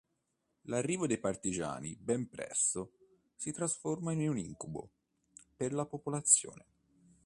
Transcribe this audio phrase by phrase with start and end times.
[0.61, 2.93] L'arrivo dei partigiani ben presto
[3.35, 4.89] si trasforma in un incubo
[5.55, 6.65] per la popolazione.